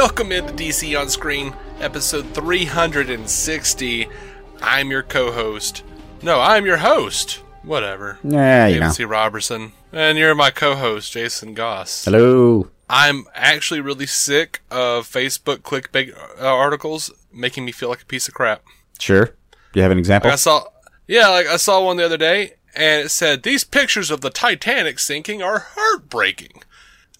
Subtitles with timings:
[0.00, 4.08] Welcome into DC on Screen, episode 360.
[4.62, 5.84] I'm your co-host.
[6.22, 7.42] No, I'm your host.
[7.64, 8.18] Whatever.
[8.24, 8.94] Yeah, you know.
[9.06, 9.72] Roberson.
[9.92, 12.06] And you're my co-host, Jason Goss.
[12.06, 12.70] Hello.
[12.88, 18.26] I'm actually really sick of Facebook clickbait uh, articles making me feel like a piece
[18.26, 18.62] of crap.
[18.98, 19.26] Sure.
[19.26, 19.32] Do
[19.74, 20.28] you have an example?
[20.28, 20.64] Like I saw,
[21.08, 24.30] yeah, like I saw one the other day, and it said these pictures of the
[24.30, 26.62] Titanic sinking are heartbreaking.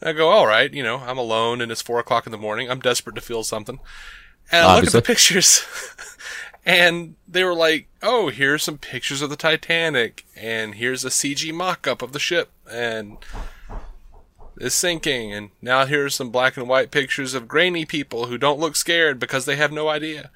[0.02, 2.70] I go, all right, you know, I'm alone and it's four o'clock in the morning.
[2.70, 3.80] I'm desperate to feel something,
[4.50, 5.64] and I look at the pictures,
[6.66, 11.52] and they were like, oh, here's some pictures of the Titanic, and here's a CG
[11.52, 13.18] mock-up of the ship, and
[14.60, 18.60] is sinking, and now here's some black and white pictures of grainy people who don't
[18.60, 20.30] look scared because they have no idea.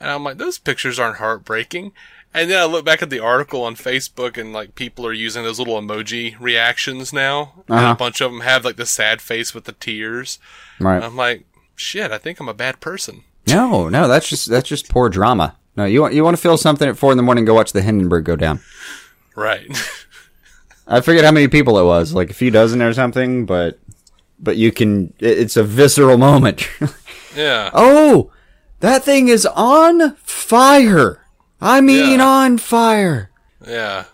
[0.00, 1.92] And I'm like, those pictures aren't heartbreaking.
[2.34, 5.42] And then I look back at the article on Facebook and like people are using
[5.42, 7.64] those little emoji reactions now.
[7.68, 7.92] Uh-huh.
[7.92, 10.38] a bunch of them have like the sad face with the tears.
[10.78, 11.02] right.
[11.02, 13.24] I'm like, shit, I think I'm a bad person.
[13.46, 15.56] no, no, that's just that's just poor drama.
[15.76, 17.44] No, you want you want to feel something at four in the morning?
[17.44, 18.60] Go watch the Hindenburg go down.
[19.36, 19.70] Right.
[20.88, 23.78] I forget how many people it was, like a few dozen or something, but
[24.40, 25.12] but you can.
[25.20, 26.68] It, it's a visceral moment.
[27.36, 27.70] yeah.
[27.72, 28.32] oh,
[28.80, 31.17] that thing is on fire.
[31.60, 32.26] I mean, Yeah.
[32.26, 33.30] on fire.
[33.66, 34.04] Yeah.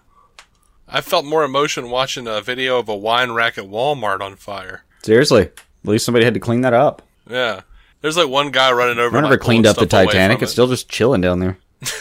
[0.89, 4.85] I felt more emotion watching a video of a wine rack at Walmart on fire.
[5.03, 5.53] Seriously, at
[5.85, 7.03] least somebody had to clean that up.
[7.29, 7.63] Yeah.
[8.01, 9.17] There's like one guy running over.
[9.17, 10.39] I never like, cleaned up the Titanic.
[10.39, 10.55] from It's it.
[10.55, 11.59] still just chilling down there.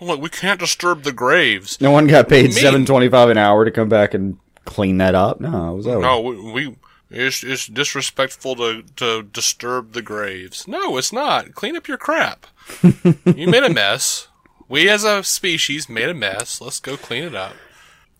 [0.00, 1.80] I'm like, we can't disturb the graves.
[1.80, 5.14] No one got paid seven twenty five an hour to come back and clean that
[5.16, 5.40] up.
[5.40, 6.00] No, it was over.
[6.00, 6.76] No, we, we
[7.10, 10.66] it's, it's disrespectful to, to disturb the graves.
[10.68, 11.54] No, it's not.
[11.54, 12.46] Clean up your crap.
[12.82, 14.28] you made a mess.
[14.68, 16.60] We as a species made a mess.
[16.60, 17.54] Let's go clean it up.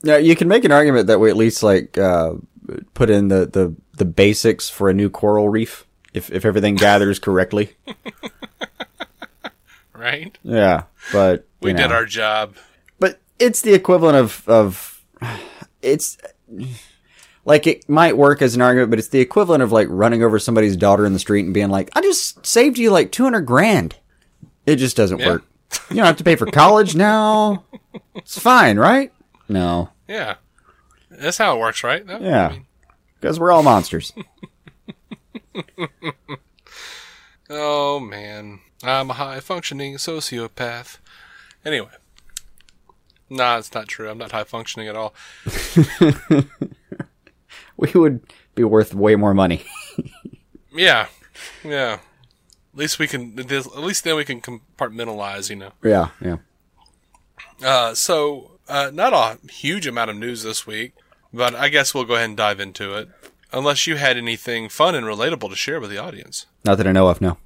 [0.03, 2.35] Yeah, you can make an argument that we at least like uh,
[2.95, 5.85] put in the, the, the basics for a new coral reef
[6.15, 7.77] if if everything gathers correctly.
[9.99, 10.39] Right?
[10.45, 12.55] Yeah, but We you did our job.
[13.01, 15.05] But it's the equivalent of of
[15.83, 16.19] it's
[17.49, 20.39] like it might work as an argument, but it's the equivalent of like running over
[20.39, 23.41] somebody's daughter in the street and being like, "I just saved you like two hundred
[23.47, 23.97] grand."
[24.67, 25.29] It just doesn't Yeah.
[25.29, 25.45] work.
[25.91, 27.65] You don't have to pay for college now.
[28.15, 29.13] It's fine, right?
[29.49, 29.89] No.
[30.07, 30.35] Yeah.
[31.11, 32.05] That's how it works, right?
[32.05, 32.19] No?
[32.21, 32.49] Yeah.
[32.49, 32.67] I mean,
[33.21, 34.13] Because we're all monsters.
[37.51, 38.61] oh, man.
[38.83, 40.99] I'm a high functioning sociopath.
[41.65, 41.89] Anyway.
[43.31, 44.09] Nah, it's not true.
[44.09, 45.15] I'm not high functioning at all.
[47.93, 48.21] we would
[48.55, 49.65] be worth way more money.
[50.71, 51.09] Yeah.
[51.65, 51.95] Yeah.
[52.75, 55.73] At least we can, at least then we can compartmentalize, you know.
[55.83, 56.37] yeah, yeah.
[57.65, 60.93] Uh, so, uh, not a huge amount of news this week,
[61.33, 63.09] but I guess we'll go ahead and dive into it.
[63.51, 66.47] Unless you had anything fun and relatable to share with the audience.
[66.65, 67.39] Not that I know of, no.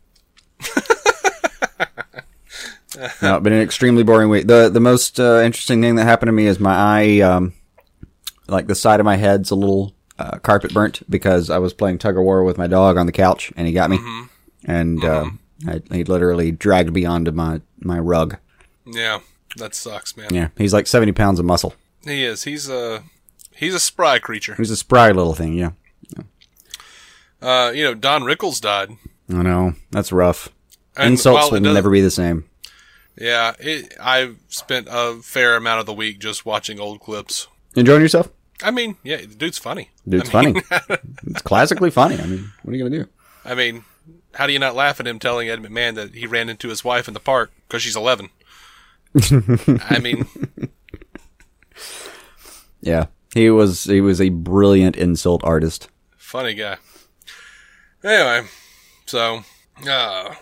[3.23, 4.49] no, it's been an extremely boring week.
[4.49, 7.55] The the most uh, interesting thing that happened to me is my eye, um,
[8.49, 11.99] like the side of my head's a little uh, carpet burnt because I was playing
[11.99, 13.99] tug of war with my dog on the couch and he got me,
[14.65, 15.31] and uh,
[15.67, 18.37] I, he literally dragged me onto my my rug.
[18.87, 19.21] Yeah,
[19.57, 20.35] that sucks, man.
[20.35, 21.75] Yeah, he's like seventy pounds of muscle.
[22.05, 22.43] He is.
[22.45, 23.05] He's a,
[23.55, 24.55] he's a spry creature.
[24.57, 25.55] He's a spry little thing.
[25.55, 25.71] Yeah,
[27.41, 28.91] Uh, you know, Don Rickles died.
[29.33, 30.49] I know that's rough.
[30.97, 32.45] And Insults will never be the same.
[33.17, 37.47] Yeah, it, I've spent a fair amount of the week just watching old clips.
[37.75, 38.29] Enjoying yourself?
[38.63, 39.91] I mean, yeah, the dude's funny.
[40.09, 40.99] Dude's I mean, funny.
[41.27, 42.19] it's classically funny.
[42.21, 43.11] I mean, what are you gonna do?
[43.45, 43.85] I mean,
[44.35, 46.85] how do you not laugh at him telling Ed McMahon that he ran into his
[46.85, 48.31] wife in the park because she's 11?
[49.91, 50.27] I mean,
[52.81, 55.89] Yeah, he was he was a brilliant insult artist.
[56.17, 56.79] funny guy.
[58.03, 58.49] Anyway,
[59.07, 59.45] so
[59.89, 60.35] uh,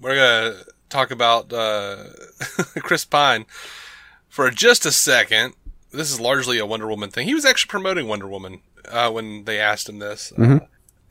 [0.00, 2.04] we're gonna talk about uh,
[2.80, 3.44] Chris Pine
[4.28, 5.54] for just a second.
[5.92, 7.26] This is largely a Wonder Woman thing.
[7.26, 8.60] He was actually promoting Wonder Woman
[8.90, 10.32] uh, when they asked him this.
[10.38, 10.60] Uh,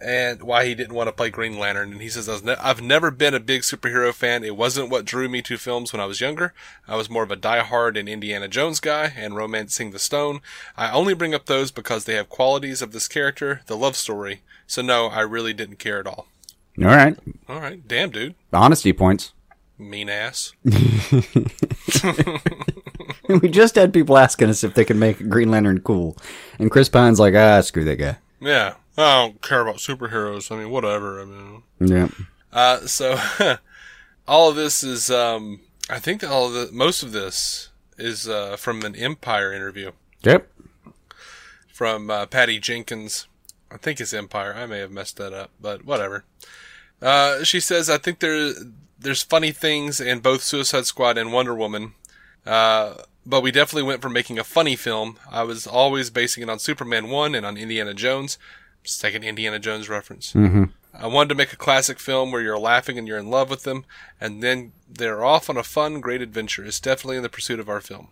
[0.03, 1.91] and why he didn't want to play Green Lantern.
[1.91, 4.43] And he says, "I've never been a big superhero fan.
[4.43, 6.55] It wasn't what drew me to films when I was younger.
[6.87, 10.41] I was more of a diehard and Indiana Jones guy and Romancing the Stone.
[10.75, 14.41] I only bring up those because they have qualities of this character, the love story.
[14.65, 16.25] So no, I really didn't care at all.
[16.79, 17.15] All right,
[17.47, 19.33] All right, damn dude, honesty points.
[19.77, 20.53] mean ass.
[23.41, 26.17] we just had people asking us if they could make Green Lantern cool,
[26.59, 28.17] and Chris Pine's like, ah, screw that guy.
[28.39, 30.51] Yeah, I don't care about superheroes.
[30.51, 31.21] I mean, whatever.
[31.21, 32.09] I mean, Yeah,
[32.51, 33.19] Uh, so
[34.27, 38.27] all of this is, um, I think that all of the, most of this is,
[38.27, 39.91] uh, from an Empire interview
[40.23, 40.49] yep.
[41.67, 43.27] from, uh, Patty Jenkins.
[43.69, 44.53] I think it's Empire.
[44.53, 46.25] I may have messed that up, but whatever.
[47.01, 48.53] Uh, she says, I think there,
[48.99, 51.93] there's funny things in both Suicide Squad and Wonder Woman.
[52.45, 52.95] Uh,
[53.25, 55.17] but we definitely went for making a funny film.
[55.29, 58.37] I was always basing it on Superman 1 and on Indiana Jones.
[58.83, 60.33] Second Indiana Jones reference.
[60.33, 60.65] Mm-hmm.
[60.93, 63.63] I wanted to make a classic film where you're laughing and you're in love with
[63.63, 63.85] them,
[64.19, 66.65] and then they're off on a fun, great adventure.
[66.65, 68.09] It's definitely in the pursuit of our film.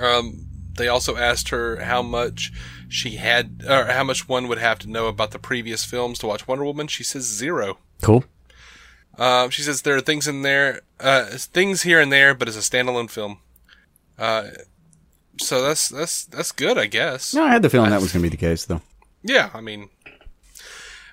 [0.00, 0.46] Um,
[0.76, 2.52] they also asked her how much
[2.88, 6.26] she had, or how much one would have to know about the previous films to
[6.26, 6.86] watch Wonder Woman.
[6.86, 7.78] She says zero.
[8.02, 8.24] Cool.
[9.18, 12.56] Um, she says there are things in there, uh, things here and there, but it's
[12.56, 13.38] a standalone film.
[14.18, 14.48] Uh,
[15.38, 17.34] so that's that's that's good, I guess.
[17.34, 18.80] No, I had the feeling that was going to be the case, though.
[19.22, 19.90] Yeah, I mean,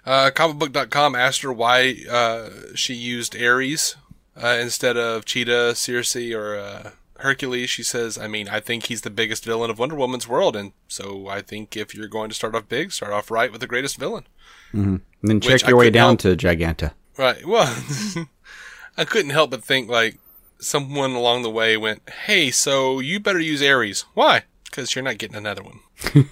[0.06, 3.96] uh, comicbook.com asked her why uh, she used Ares
[4.42, 7.70] uh, instead of Cheetah, Circe, or uh, Hercules.
[7.70, 10.74] She says, I mean, I think he's the biggest villain of Wonder Woman's world, and
[10.88, 13.68] so I think if you're going to start off big, start off right with the
[13.68, 14.26] greatest villain.
[14.72, 16.94] And then Which check I your way down help- to Giganta.
[17.18, 17.46] Right.
[17.46, 17.68] Well,
[18.98, 20.18] I couldn't help but think like
[20.64, 24.06] someone along the way went, "Hey, so you better use Ares.
[24.14, 24.44] Why?
[24.66, 25.80] Because you're not getting another one."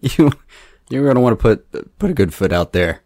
[0.00, 0.30] you
[0.88, 3.02] you're going to want to put put a good foot out there.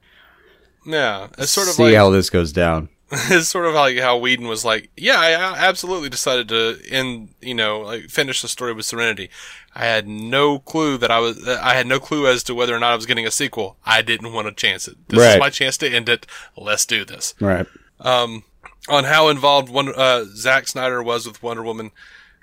[0.87, 2.89] Yeah, it's sort of See like how this goes down.
[3.13, 5.33] it's sort of like how Whedon was like, "Yeah, I
[5.69, 9.31] absolutely decided to end, you know, like finish the story with Serenity.
[9.75, 12.79] I had no clue that I was, I had no clue as to whether or
[12.79, 13.77] not I was getting a sequel.
[13.85, 14.97] I didn't want to chance it.
[15.09, 15.35] This Right.
[15.35, 16.27] is my chance to end it.
[16.57, 17.67] Let's do this." Right.
[18.01, 18.45] um,
[18.89, 21.91] on how involved one, uh, Zack Snyder was with Wonder Woman.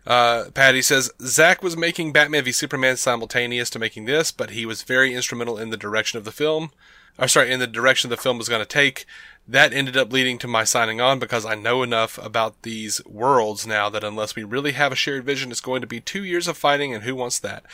[0.06, 4.66] Uh, Patty says Zack was making Batman v Superman simultaneous to making this, but he
[4.66, 6.72] was very instrumental in the direction of the film.
[7.20, 9.06] Or sorry, in the direction the film was going to take.
[9.48, 13.66] That ended up leading to my signing on because I know enough about these worlds
[13.66, 16.48] now that unless we really have a shared vision, it's going to be two years
[16.48, 17.66] of fighting, and who wants that?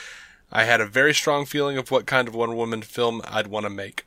[0.51, 3.65] I had a very strong feeling of what kind of Wonder Woman film I'd want
[3.65, 4.05] to make.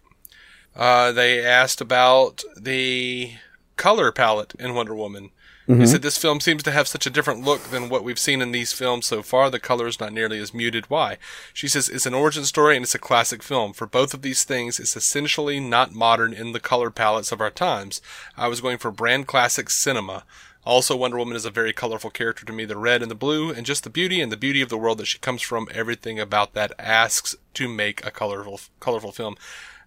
[0.76, 3.32] Uh, they asked about the
[3.76, 5.30] color palette in Wonder Woman.
[5.68, 5.84] Mm-hmm.
[5.84, 8.52] Said this film seems to have such a different look than what we've seen in
[8.52, 9.50] these films so far.
[9.50, 10.88] The color is not nearly as muted.
[10.88, 11.18] Why?
[11.52, 13.72] She says it's an origin story and it's a classic film.
[13.72, 17.50] For both of these things, it's essentially not modern in the color palettes of our
[17.50, 18.00] times.
[18.36, 20.22] I was going for brand classic cinema.
[20.64, 22.64] Also, Wonder Woman is a very colorful character to me.
[22.64, 24.98] The red and the blue, and just the beauty and the beauty of the world
[24.98, 25.68] that she comes from.
[25.72, 29.36] Everything about that asks to make a colorful, colorful film.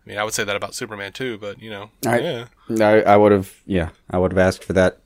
[0.09, 2.45] I mean, I would say that about Superman too, but you know, I- yeah.
[2.81, 4.97] I, I would have, yeah, I would have asked for that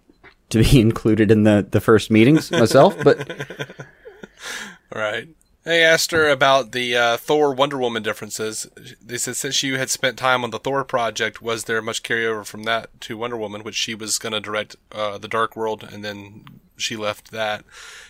[0.51, 3.29] to be included in the, the first meetings myself, but
[4.95, 5.27] Right.
[5.63, 8.67] They asked her about the uh, Thor Wonder Woman differences.
[9.01, 12.45] They said since you had spent time on the Thor project, was there much carryover
[12.45, 15.83] from that to Wonder Woman, which she was going to direct uh, the Dark World,
[15.89, 16.43] and then
[16.77, 17.63] she left that.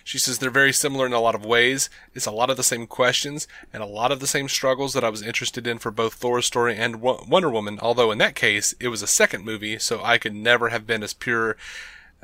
[0.04, 1.90] She says they're very similar in a lot of ways.
[2.14, 5.04] It's a lot of the same questions and a lot of the same struggles that
[5.04, 7.80] I was interested in for both Thor's story and Wo- Wonder Woman.
[7.82, 11.04] Although in that case, it was a second movie, so I could never have been
[11.04, 11.58] as pure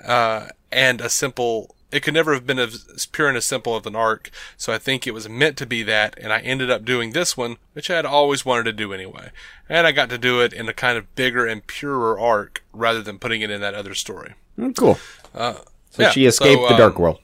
[0.06, 1.75] uh, and a simple.
[1.91, 4.30] It could never have been as pure and as simple of an arc.
[4.57, 7.36] So I think it was meant to be that, and I ended up doing this
[7.36, 9.31] one, which I had always wanted to do anyway.
[9.68, 13.01] And I got to do it in a kind of bigger and purer arc rather
[13.01, 14.36] than putting it in that other story.
[14.57, 15.00] mm, cool.
[15.33, 15.65] so
[16.00, 17.19] Uh, yeah, she escaped so, the dark um, world.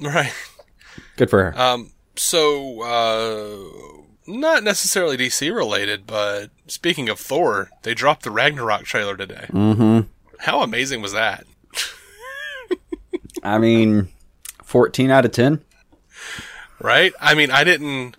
[0.00, 0.32] Right.
[1.16, 1.58] Good for her.
[1.58, 1.92] Um.
[2.16, 9.16] So, uh, not necessarily DC related, but speaking of Thor, they dropped the Ragnarok trailer
[9.16, 9.46] today.
[9.50, 10.00] mm-hmm.
[10.40, 11.44] How amazing was that?
[13.42, 14.08] I mean,
[14.64, 15.62] 14 out of 10.
[16.80, 17.12] right?
[17.20, 18.16] I mean, I didn't.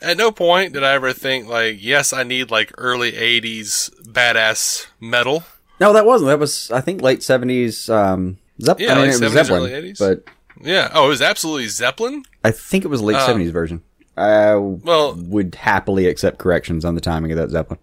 [0.00, 4.86] At no point did I ever think like, yes, I need like early '80s badass
[5.00, 5.44] metal.
[5.80, 6.28] No, that wasn't.
[6.28, 7.92] That was, I think, late 70s.
[7.92, 9.98] Um, Zepp- Yeah, I mean, was 70s, Zeppelin, early 80s.
[9.98, 10.24] but
[10.62, 10.90] Yeah.
[10.94, 12.22] Oh, it was absolutely Zeppelin.
[12.44, 13.82] I think it was late Um, 70s version.
[14.16, 17.80] I Well, would happily accept corrections on the timing of that Zeppelin.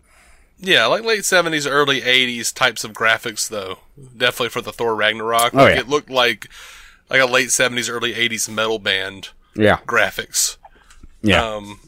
[0.60, 3.80] yeah, like late '70s, early '80s types of graphics, though.
[4.16, 5.54] Definitely for the Thor Ragnarok.
[5.54, 5.80] Oh, yeah.
[5.80, 6.48] It looked like
[7.10, 9.80] like a late '70s, early '80s metal band Yeah.
[9.86, 10.56] graphics.
[11.22, 11.44] Yeah.
[11.46, 11.82] Um,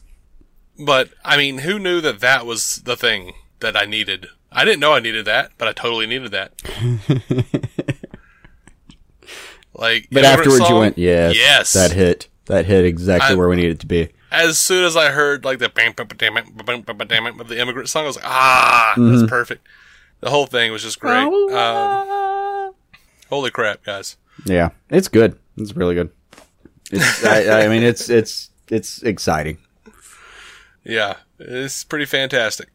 [0.78, 4.26] but I mean, who knew that that was the thing that I needed?
[4.52, 6.52] I didn't know I needed that, but I totally needed that.
[9.74, 13.56] Like, but afterwards you went, yes, yes, that hit, that hit exactly I, where we
[13.56, 14.10] needed to be.
[14.30, 17.60] As soon as I heard like the bam bam bam bam bam bam of the
[17.60, 19.16] immigrant song, I was like, ah, mm-hmm.
[19.16, 19.66] that's perfect.
[20.20, 21.24] The whole thing was just great.
[21.24, 22.74] Um,
[23.28, 24.16] holy crap, guys!
[24.46, 25.38] Yeah, it's good.
[25.56, 26.10] It's really good.
[26.90, 29.58] It's, I, I mean, it's it's it's exciting.
[30.84, 32.68] Yeah, it's pretty fantastic.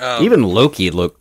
[0.00, 1.20] Um, Even Loki looked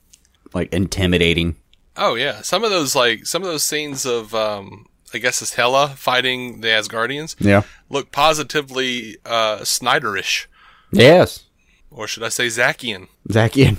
[0.54, 1.56] like intimidating.
[1.98, 5.54] Oh yeah, some of those like some of those scenes of um, I guess it's
[5.56, 7.64] Hela fighting the Asgardians Yeah.
[7.90, 10.46] look positively uh, Snyderish.
[10.92, 11.46] Yes.
[11.92, 13.08] or should I say Zachian?
[13.30, 13.78] Zachian.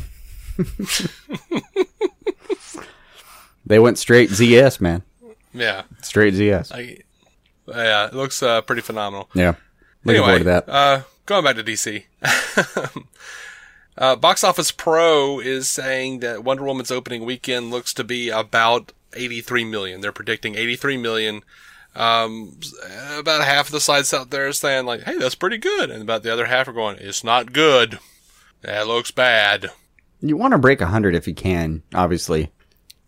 [3.66, 5.02] they went straight ZS, man.
[5.54, 6.72] Yeah, Straight ZS.
[6.72, 6.98] I,
[7.66, 9.28] yeah, it looks uh, pretty phenomenal.
[9.34, 9.54] Yeah.
[10.04, 10.68] Looking forward to that.
[10.68, 12.04] Uh, going back to DC.
[13.98, 18.92] uh, Box Office Pro is saying that Wonder Woman's opening weekend looks to be about
[19.12, 20.00] 83 million.
[20.00, 21.42] They're predicting 83 million.
[21.96, 22.60] Um,
[23.18, 26.00] about half of the sites out there are saying like, "Hey, that's pretty good," and
[26.00, 27.98] about the other half are going, "It's not good.
[28.60, 29.70] That looks bad."
[30.20, 32.52] You want to break 100 if you can, obviously.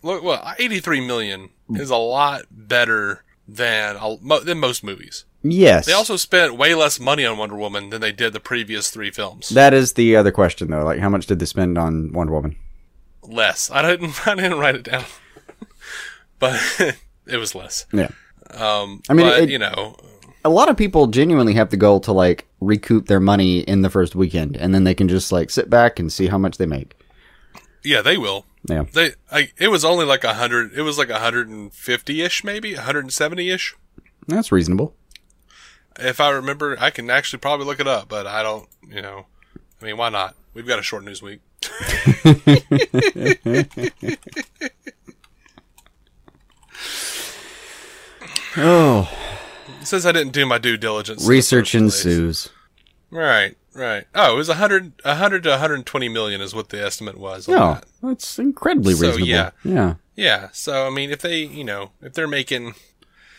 [0.02, 3.22] Look, well, 83 million is a lot better
[3.54, 5.24] than mo- than most movies.
[5.42, 5.86] Yes.
[5.86, 9.10] They also spent way less money on Wonder Woman than they did the previous three
[9.10, 9.48] films.
[9.50, 10.84] that is the other question, though.
[10.84, 12.56] Like, how much did they spend on Wonder Woman?
[13.22, 13.70] less.
[13.70, 14.14] I didn't.
[14.26, 15.04] I didn't write it down,
[16.38, 16.60] but
[17.26, 17.86] it was less.
[17.92, 18.08] Yeah.
[18.50, 19.96] Um, I mean, but, it- you know,
[20.44, 23.90] A lot of people genuinely have the goal to, like, recoup their money in the
[23.90, 26.66] first weekend, and then they can just, like, sit back and see how much they
[26.66, 26.94] make.
[27.84, 28.46] yeah, they will.
[28.64, 28.84] Yeah.
[28.92, 30.72] They, I, it was only like a hundred.
[30.74, 33.74] It was like a hundred and fifty ish, maybe a hundred and seventy ish.
[34.26, 34.94] That's reasonable.
[35.98, 38.68] If I remember, I can actually probably look it up, but I don't.
[38.88, 39.26] You know,
[39.80, 40.34] I mean, why not?
[40.54, 41.40] We've got a short news week.
[48.56, 49.08] Oh.
[49.80, 51.26] It says I didn't do my due diligence.
[51.26, 52.48] Research ensues.
[52.48, 52.56] place.
[53.10, 54.04] Right, right.
[54.14, 57.48] Oh, it was a hundred, a hundred to 120 million is what the estimate was.
[57.48, 57.84] on No, that.
[58.02, 59.26] that's incredibly So, reasonable.
[59.28, 59.50] yeah.
[59.64, 59.94] Yeah.
[60.16, 60.48] Yeah.
[60.52, 62.74] So I mean, if they, you know, if they're making,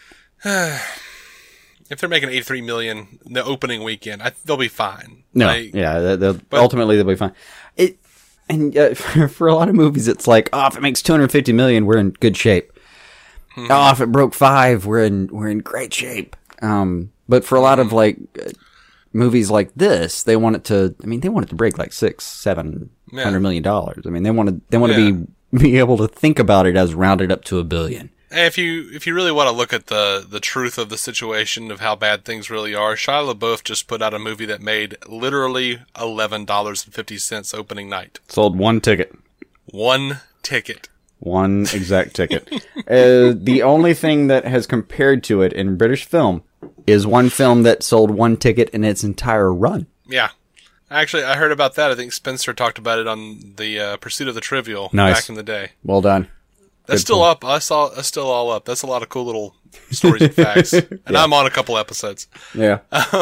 [0.44, 5.24] if they're making 83 million the opening weekend, I, they'll be fine.
[5.34, 7.34] No, Like, yeah, they- they'll, But- ultimately they'll be fine.
[7.78, 7.98] It
[8.50, 11.14] and uh, for, for a lot of movies, it's like, oh, if it makes two
[11.14, 12.74] hundred fifty million, we're in good shape.
[13.56, 13.68] Hmm.
[13.70, 16.36] Oh, if it broke five, we're in we're in great shape.
[16.62, 17.86] Um, but for a lot Hmm.
[17.88, 18.50] of like uh,
[19.14, 20.96] movies like this, they want it to.
[21.04, 23.24] I mean, they want it to break like six, seven Yeah.
[23.24, 24.04] hundred million dollars.
[24.06, 25.12] I mean, they want to they want to Yeah.
[25.52, 28.10] be be able to think about it as rounded up to a billion.
[28.34, 30.98] And if you if you really want to look at the the truth of the
[30.98, 34.62] situation of how bad things really are, Shia LaBeouf just put out a movie that
[34.62, 38.20] made literally eleven dollars and fifty cents opening night.
[38.30, 39.14] Sold one ticket.
[39.66, 40.88] One ticket.
[41.20, 42.48] One exact ticket.
[42.88, 46.44] uh, the only thing that has compared to it in British film
[46.88, 49.88] is one film that sold one ticket in its entire run.
[50.08, 50.30] Yeah.
[50.90, 51.90] Actually, I heard about that.
[51.92, 55.22] I think Spencer talked about it on the uh, Pursuit of the Trivial Nice.
[55.22, 55.72] back in the day.
[55.84, 56.28] Well done.
[56.86, 57.46] That's still up.
[57.46, 57.90] I saw.
[57.90, 58.66] That's still all up.
[58.66, 59.56] That's a lot of cool little
[59.92, 60.74] stories and facts.
[61.06, 62.28] And I'm on a couple episodes.
[62.54, 62.80] Yeah.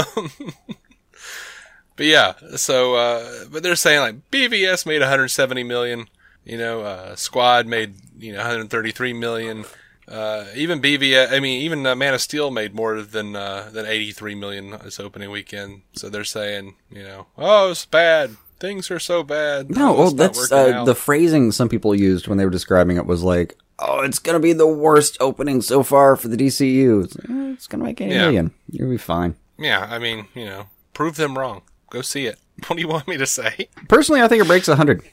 [1.96, 6.08] But yeah, so uh, but they're saying like BVS made 170 million.
[6.46, 9.66] You know, uh, Squad made you know 133 million.
[10.10, 13.86] Uh, even BVS, I mean, even uh, Man of Steel made more than uh, than
[13.86, 15.84] 83 million this opening weekend.
[15.94, 18.36] So they're saying, you know, oh, it's bad.
[18.60, 19.70] Things are so bad.
[19.70, 23.24] No, well, that's uh, the phrasing some people used when they were describing it was
[23.24, 27.04] like, "Oh, it's gonna be the worst opening so far for the DCU.
[27.06, 28.22] It's, like, eh, it's gonna make eighty Yeah.
[28.26, 28.52] million.
[28.70, 31.62] You'll be fine." yeah, I mean, you know, prove them wrong.
[31.90, 32.38] Go see it.
[32.68, 33.70] What do you want me to say?
[33.88, 35.04] Personally, I think it breaks hundred.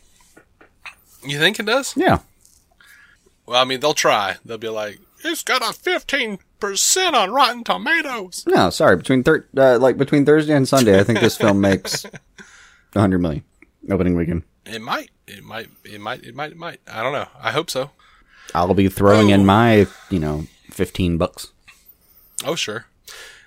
[1.25, 1.95] You think it does?
[1.97, 2.19] Yeah.
[3.47, 4.37] Well, I mean, they'll try.
[4.45, 8.45] They'll be like, it's got a 15% on Rotten Tomatoes.
[8.47, 8.97] No, sorry.
[8.97, 12.05] Between thir- uh, like between Thursday and Sunday, I think this film makes
[12.95, 13.45] hundred million
[13.91, 14.43] opening weekend.
[14.65, 15.11] It might.
[15.27, 15.69] It might.
[15.85, 16.23] It might.
[16.25, 16.53] It might.
[16.53, 16.81] It might.
[16.91, 17.29] I don't know.
[17.41, 17.91] I hope so.
[18.55, 19.35] I'll be throwing Oh.
[19.35, 21.53] in my, you know, fifteen bucks,
[22.45, 22.87] Oh, sure.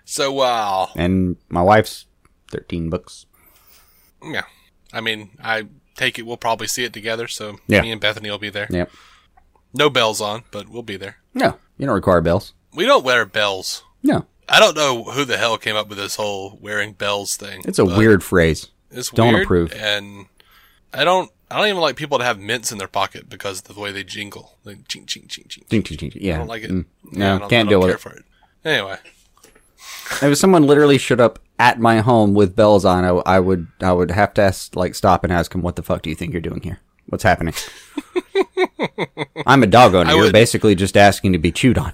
[0.06, 2.06] So, uh, and my wife's
[2.52, 3.26] thirteen bucks.
[4.24, 4.44] yeah.
[4.92, 7.28] I mean, I take it we'll probably see it together.
[7.28, 7.82] So Yeah.
[7.82, 8.68] me and Bethany will be there.
[8.70, 8.90] Yep.
[9.74, 11.18] No bells on, but we'll be there.
[11.34, 12.54] No, you don't require bells.
[12.74, 13.84] We don't wear bells.
[14.04, 17.62] No, I don't know who the hell came up with this whole wearing bells thing.
[17.66, 18.68] it's a weird phrase.
[18.92, 19.74] It's don't weird, approve.
[19.74, 20.26] And
[20.94, 21.32] I don't.
[21.52, 23.92] I don't even like people to have mints in their pocket because of the way
[23.92, 24.58] they jingle.
[24.64, 25.66] Like ching ching ching ching.
[25.70, 26.12] Ching, ching, ching.
[26.16, 26.36] Yeah.
[26.36, 26.70] I don't like it.
[26.72, 26.86] Mm.
[27.12, 28.06] Yeah, No, don't- can't deal with it.
[28.18, 28.26] it.
[28.66, 28.98] Anyway,
[30.22, 33.92] If someone literally showed up at my home with bells on, I, I would I
[33.94, 36.34] would have to ask, like stop and ask him, "What the fuck do you think
[36.34, 36.80] you're doing here?
[37.10, 37.54] What's happening?"
[39.46, 40.10] I'm a dog owner.
[40.10, 41.94] I You're would- basically just asking to be chewed on.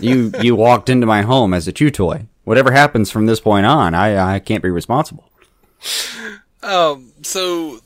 [0.00, 2.26] you you walked into my home as a chew toy.
[2.44, 5.30] Whatever happens from this point on, I I can't be responsible.
[6.62, 7.80] um, so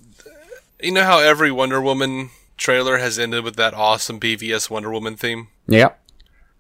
[0.83, 5.17] you know how every Wonder Woman trailer has ended with that awesome BVS Wonder Woman
[5.17, 5.49] theme.
[5.69, 6.01] Yep.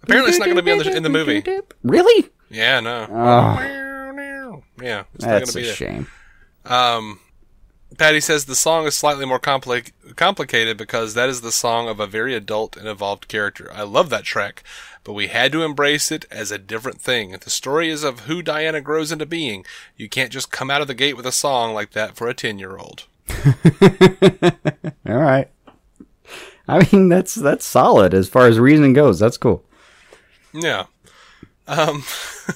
[0.03, 1.43] Apparently, it's not going to be on the, in the movie.
[1.83, 2.29] Really?
[2.51, 3.07] Yeah, no.
[3.11, 5.75] Oh, Yeah, it's not going that's to a be there.
[5.75, 6.07] shame.
[6.67, 7.21] Um,
[7.99, 12.01] Patty says the song is slightly more compli- complicated because that is the song of
[12.01, 13.71] a very adult and evolved character.
[13.73, 14.63] I love that track,
[15.03, 17.33] but we had to embrace it as a different thing.
[17.33, 19.65] The story is of who Diana grows into being.
[19.97, 22.35] You can't just come out of the gate with a song like that for a
[22.35, 23.05] 10 year old.
[25.07, 25.49] All right.
[26.67, 29.19] I mean, that's that's solid as far as reasoning goes.
[29.19, 29.63] That's cool.
[30.53, 30.87] Yeah.
[31.67, 32.03] Um,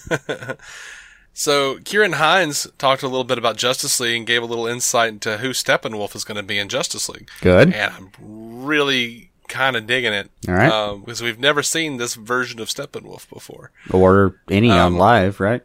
[1.38, 5.11] so Ciaran Hinds talked a little bit about Justice League and gave a little insight
[5.11, 7.30] into who Steppenwolf is going to be in Justice League.
[7.40, 7.73] Good.
[7.73, 10.33] And I'm really kind of digging it.
[10.49, 10.68] All right.
[10.68, 13.71] Um, because we've never seen this version of Steppenwolf before.
[13.92, 15.62] Or any on live, right?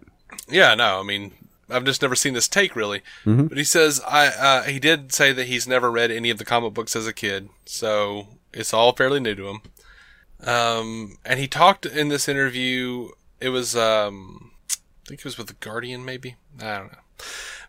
[0.48, 1.32] Yeah, no, I mean,
[1.72, 3.02] I've just never seen this take really.
[3.26, 6.46] But he says I uh, he did say that he's never read any of the
[6.46, 9.62] comic books as a kid, so it's all fairly new to him.
[10.46, 13.10] Um, and he talked in this interview.
[13.42, 14.52] It was um,
[15.04, 16.98] I think it was with the Guardian, maybe I don't know.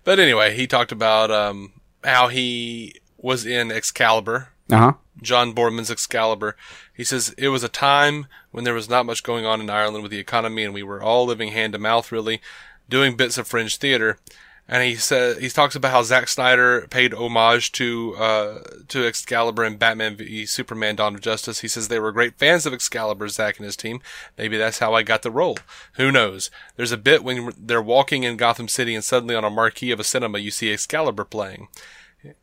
[0.05, 1.73] But anyway, he talked about um
[2.03, 4.93] how he was in Excalibur, Uh huh.
[5.23, 6.57] John Boorman's Excalibur.
[6.93, 10.03] He says it was a time when there was not much going on in Ireland
[10.03, 12.41] with the economy, and we were all living hand to mouth, really,
[12.89, 14.19] doing bits of fringe theater.
[14.67, 19.63] And he said he talks about how Zack Snyder paid homage to uh, to Excalibur
[19.63, 21.61] and Batman v Superman: Dawn of Justice.
[21.61, 24.01] He says they were great fans of Excalibur, Zack and his team.
[24.39, 25.59] Maybe that's how I got the role.
[25.95, 26.51] Who knows?
[26.77, 30.01] There's a bit when they're walking in Gotham City, and suddenly on a marquee of
[30.01, 31.69] a cinema, you see Excalibur playing.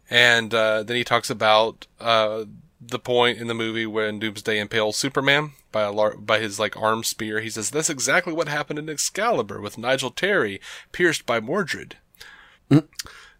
[0.07, 2.45] And uh, then he talks about uh,
[2.79, 6.77] the point in the movie when Doomsday impales Superman by a lar- by his like
[6.77, 7.39] arm spear.
[7.39, 10.61] He says that's exactly what happened in Excalibur with Nigel Terry
[10.91, 11.97] pierced by Mordred.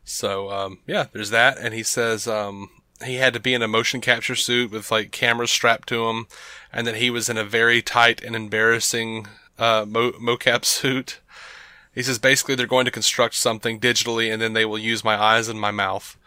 [0.03, 2.69] So um, yeah, there's that, and he says um,
[3.05, 6.27] he had to be in a motion capture suit with like cameras strapped to him,
[6.73, 11.19] and that he was in a very tight and embarrassing uh, mo- mocap suit.
[11.93, 15.21] He says basically they're going to construct something digitally, and then they will use my
[15.21, 16.17] eyes and my mouth.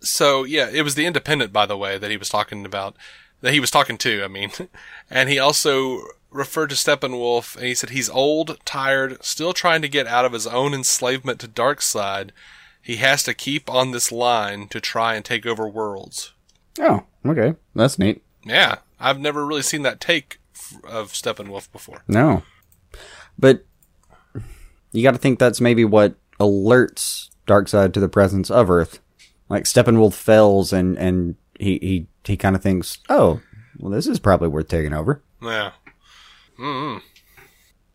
[0.00, 2.96] So yeah, it was the Independent, by the way, that he was talking about.
[3.40, 4.50] That he was talking to, I mean,
[5.10, 6.02] and he also
[6.34, 10.32] referred to Steppenwolf, and he said he's old, tired, still trying to get out of
[10.32, 12.30] his own enslavement to Darkseid.
[12.82, 16.32] He has to keep on this line to try and take over worlds.
[16.78, 17.54] Oh, okay.
[17.74, 18.22] That's neat.
[18.44, 20.38] Yeah, I've never really seen that take
[20.82, 22.02] of Steppenwolf before.
[22.08, 22.42] No.
[23.38, 23.64] But
[24.92, 29.00] you got to think that's maybe what alerts Darkseid to the presence of Earth.
[29.48, 33.40] Like Steppenwolf fails and and he he he kind of thinks, "Oh,
[33.78, 35.72] well this is probably worth taking over." Yeah.
[36.58, 37.00] Mm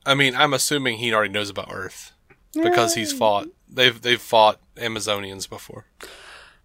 [0.06, 2.14] I mean, I'm assuming he already knows about Earth
[2.54, 3.48] because he's fought.
[3.68, 5.86] They've they've fought Amazonians before.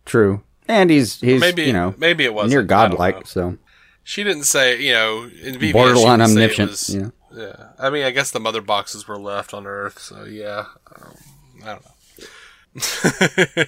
[0.07, 0.43] True.
[0.67, 3.59] And he's he's Maybe you know maybe it was near godlike, so
[4.03, 7.13] She didn't say, you know, in BVS, borderline she didn't say it omniscient, was- know.
[7.37, 11.17] Yeah, I mean, I guess the mother boxes were left on Earth, so yeah, um,
[11.65, 11.85] I don't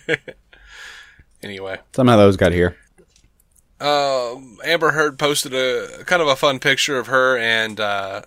[0.08, 0.16] know.
[1.42, 2.76] anyway, Somehow those got here.
[3.80, 8.22] Um, Amber Heard posted a kind of a fun picture of her and uh,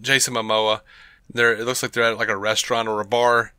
[0.00, 0.80] Jason Momoa.
[1.32, 3.52] They're, it looks like they're at like a restaurant or a bar,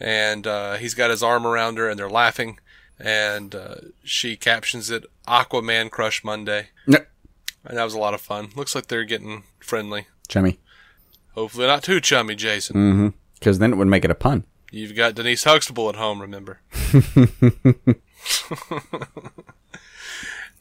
[0.00, 2.58] and uh, he's got his arm around her, and they're laughing.
[2.98, 6.98] And uh, she captions it "Aquaman Crush Monday," No.
[7.64, 8.50] and that was a lot of fun.
[8.56, 10.06] Looks like they're getting friendly.
[10.26, 10.58] Chummy.
[11.34, 12.76] Hopefully not too chummy, Jason.
[12.76, 13.08] Mm-hmm.
[13.34, 14.42] Because then it would make it a pun.
[14.72, 16.58] You've got Denise Huxtable at home, remember?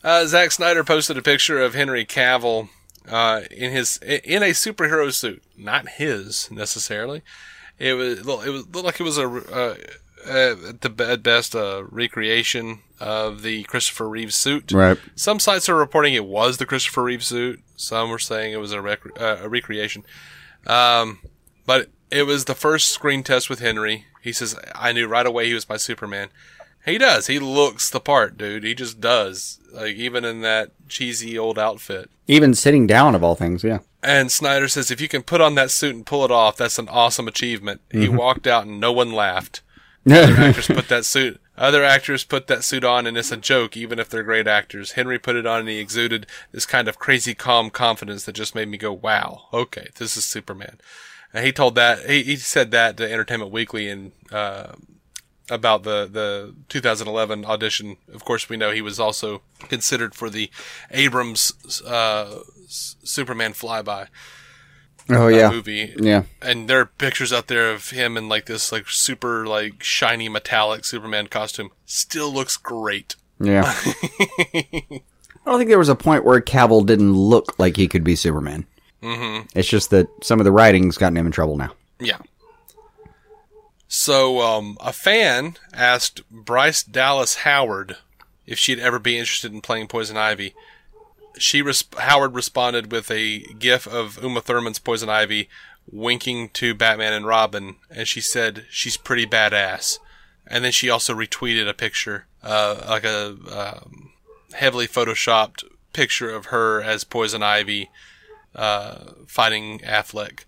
[0.07, 2.69] uh, Zack Snyder posted a picture of Henry Cavill
[3.09, 7.21] uh, in his in a superhero suit, not his necessarily.
[7.77, 9.75] It was it was looked like it was a uh,
[10.25, 14.71] at the at best a recreation of the Christopher Reeve suit.
[14.71, 14.97] Right.
[15.15, 17.61] Some sites are reporting it was the Christopher Reeve suit.
[17.75, 20.03] Some were saying it was a, rec- uh, a recreation.
[20.65, 21.19] Um,
[21.65, 24.05] but it was the first screen test with Henry.
[24.21, 26.29] He says, I knew right away he was my Superman.
[26.87, 27.27] He does.
[27.27, 28.63] He looks the part, dude.
[28.63, 29.59] He just does.
[29.73, 32.09] Like, even in that cheesy old outfit.
[32.27, 33.79] Even sitting down of all things, yeah.
[34.01, 36.79] And Snyder says, if you can put on that suit and pull it off, that's
[36.79, 37.81] an awesome achievement.
[37.91, 39.61] He walked out and no one laughed.
[40.09, 41.41] Other actors put that suit.
[41.57, 44.91] Other actors put that suit on, and it's a joke, even if they're great actors.
[44.91, 48.55] Henry put it on, and he exuded this kind of crazy, calm confidence that just
[48.55, 50.77] made me go, "Wow, okay, this is Superman."
[51.33, 54.73] And he told that he, he said that to Entertainment Weekly and uh,
[55.49, 57.97] about the the 2011 audition.
[58.13, 60.49] Of course, we know he was also considered for the
[60.91, 61.53] Abrams
[61.85, 64.07] uh, Superman flyby
[65.09, 65.49] oh yeah.
[65.49, 66.23] movie Yeah.
[66.41, 70.29] and there are pictures out there of him in like this like super like shiny
[70.29, 71.69] metallic Superman costume.
[71.85, 73.15] Still looks great.
[73.39, 73.63] Yeah.
[74.53, 75.01] I
[75.45, 78.65] don't think there was a point where Cavill didn't look like he could be Superman.
[79.01, 79.47] Mm-hmm.
[79.57, 81.71] It's just that some of the writing's gotten him in trouble now.
[81.99, 82.17] Yeah.
[83.87, 87.97] So, um, a fan asked Bryce Dallas Howard
[88.45, 90.53] if she'd ever be interested in playing Poison Ivy.
[91.37, 95.49] She res- Howard responded with a gif of Uma Thurman's Poison Ivy
[95.89, 99.99] winking to Batman and Robin, and she said she's pretty badass.
[100.45, 104.11] And then she also retweeted a picture, uh, like a um,
[104.53, 107.89] heavily photoshopped picture of her as Poison Ivy
[108.55, 110.41] uh, fighting Affleck.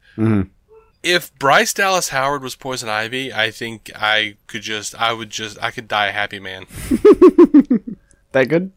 [1.02, 5.58] If Bryce Dallas Howard was Poison Ivy, I think I could just, I would just,
[5.64, 6.66] I could die a happy man.
[8.32, 8.72] That good?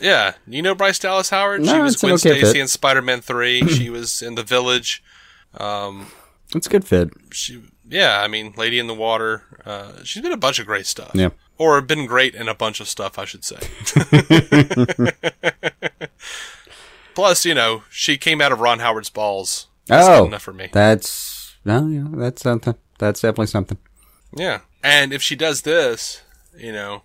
[0.00, 1.62] Yeah, you know Bryce Dallas Howard.
[1.66, 3.66] she No, was it's an Gwen okay Stacy in Spider Man Three.
[3.68, 5.02] she was in The Village.
[5.58, 6.06] Um,
[6.54, 7.10] It's a good fit.
[7.32, 9.42] she, yeah, I mean, Lady in the Water.
[9.66, 11.10] Uh, she's been a bunch of great stuff.
[11.12, 11.30] Yeah.
[11.58, 13.58] or been great in a bunch of stuff, I should say.
[17.14, 19.66] Plus, you know, she came out of Ron Howard's balls.
[19.90, 20.68] That's oh, enough for me.
[20.72, 22.74] That's no, yeah, that's something.
[22.98, 23.78] That's definitely something.
[24.34, 24.60] Yeah.
[24.82, 26.22] And if she does this,
[26.56, 27.02] you know,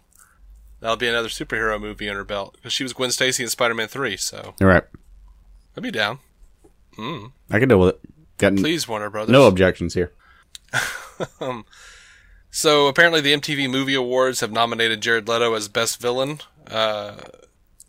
[0.80, 3.74] that'll be another superhero movie in her belt because she was Gwen Stacy in Spider
[3.74, 4.18] Man Three.
[4.18, 4.84] So You're right.
[5.76, 6.20] I'd be down.
[6.98, 8.02] I can deal with it.
[8.38, 9.32] Got Please, Warner Brothers.
[9.34, 10.14] no objections here.
[12.56, 16.40] So apparently, the MTV Movie Awards have nominated Jared Leto as best villain
[16.72, 17.16] uh,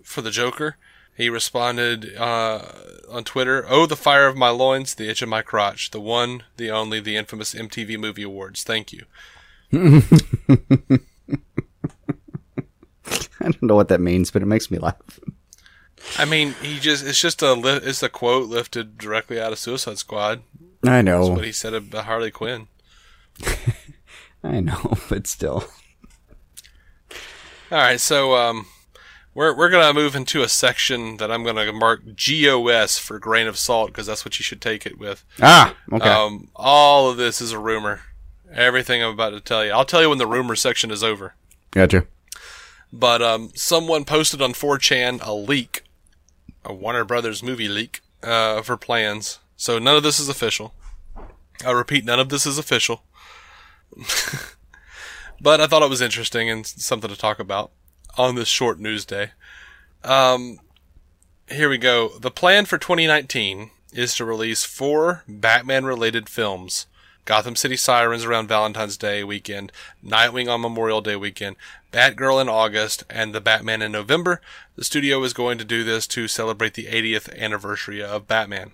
[0.02, 0.76] for the Joker.
[1.16, 2.62] He responded uh,
[3.08, 6.44] on Twitter, "Oh, the fire of my loins, the itch of my crotch, the one,
[6.56, 8.62] the only, the infamous MTV Movie Awards.
[8.62, 9.04] Thank you."
[13.40, 15.20] I don't know what that means, but it makes me laugh.
[16.18, 19.98] I mean, he just—it's just a li- it's a quote lifted directly out of Suicide
[19.98, 20.42] Squad.
[20.84, 22.68] I know That's What he said about Harley Quinn.
[24.44, 25.64] I know, but still.
[27.72, 28.66] All right, so um,
[29.36, 33.58] we're we're gonna move into a section that I'm gonna mark GOS for grain of
[33.58, 35.24] salt because that's what you should take it with.
[35.42, 36.08] Ah, okay.
[36.08, 38.00] Um, all of this is a rumor.
[38.50, 41.34] Everything I'm about to tell you, I'll tell you when the rumor section is over.
[41.70, 42.06] gotcha.
[42.90, 45.82] But um, someone posted on 4chan a leak,
[46.64, 49.40] a Warner Brothers movie leak uh, for plans.
[49.56, 50.72] So none of this is official.
[51.64, 53.02] I repeat, none of this is official.
[55.40, 57.72] but I thought it was interesting and something to talk about
[58.16, 59.30] on this short news day.
[60.04, 60.58] Um,
[61.48, 62.10] here we go.
[62.18, 66.86] The plan for 2019 is to release four Batman-related films.
[67.24, 69.72] Gotham City Sirens around Valentine's Day weekend,
[70.04, 71.56] Nightwing on Memorial Day weekend,
[71.92, 74.40] Batgirl in August, and The Batman in November.
[74.76, 78.70] The studio is going to do this to celebrate the 80th anniversary of Batman.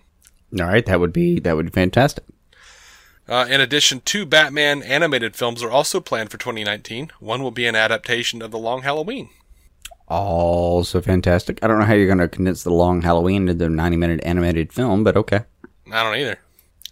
[0.61, 2.25] All right, that would be that would be fantastic.
[3.33, 7.11] Uh, in addition, two Batman animated films are also planned for 2019.
[7.19, 9.31] One will be an adaptation of The Long Halloween.
[10.09, 11.59] Also fantastic.
[11.63, 14.21] I don't know how you're going to condense the long Halloween into a 90 minute
[14.25, 15.41] animated film, but okay.
[15.91, 16.39] I don't either.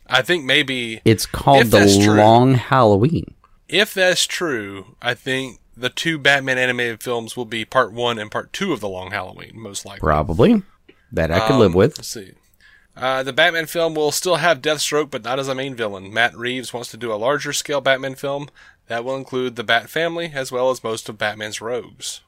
[0.07, 2.14] I think maybe It's called the true.
[2.14, 3.35] Long Halloween.
[3.68, 8.31] if that's true, I think the two Batman animated films will be part one and
[8.31, 10.00] part two of The Long Halloween, most likely.
[10.00, 10.62] Probably.
[11.12, 11.98] That I could live Um, with.
[11.98, 12.33] Let's see.
[12.96, 16.12] Uh, the Batman film will still have Deathstroke, but not as a main villain.
[16.12, 18.48] Matt Reeves wants to do a larger scale Batman film
[18.88, 22.20] that will include the Bat family as well as most of Batman's rogues.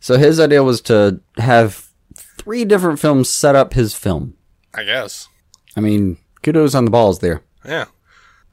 [0.00, 4.34] So his idea was to have three different films set up his film.
[4.74, 5.28] I guess.
[5.76, 7.40] I mean, kudos on the balls there.
[7.64, 7.86] Yeah.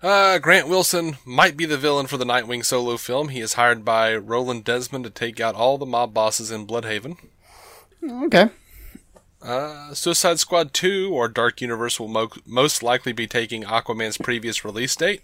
[0.02, 3.30] Uh, Grant Wilson might be the villain for the Nightwing solo film.
[3.30, 7.17] He is hired by Roland Desmond to take out all the mob bosses in Blüdhaven.
[8.04, 8.50] Okay.
[9.41, 14.63] Uh, Suicide Squad 2 or Dark Universe will mo- most likely be taking Aquaman's previous
[14.63, 15.21] release date.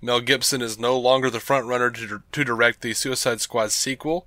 [0.00, 4.26] Mel Gibson is no longer the frontrunner to, to direct the Suicide Squad sequel.